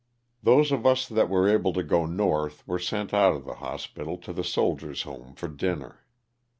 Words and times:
Those 0.41 0.71
of 0.71 0.83
us 0.83 1.07
that 1.07 1.29
were 1.29 1.47
able 1.47 1.73
to 1.73 1.83
go 1.83 2.07
North 2.07 2.67
were 2.67 2.79
sent 2.79 3.13
out 3.13 3.35
of 3.35 3.45
the 3.45 3.53
hospital 3.61 4.17
to 4.17 4.33
the 4.33 4.43
Soldier's 4.43 5.03
home 5.03 5.35
for 5.35 5.47
dinner. 5.47 6.03